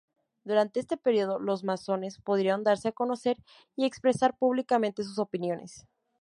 Durante 0.43 0.79
este 0.79 0.97
período 0.97 1.37
los 1.37 1.63
masones 1.63 2.17
pudieron 2.17 2.63
darse 2.63 2.87
a 2.87 2.91
conocer 2.91 3.37
y 3.75 3.85
expresar 3.85 4.35
públicamente 4.35 5.03
sus 5.03 5.19
opiniones. 5.19 5.85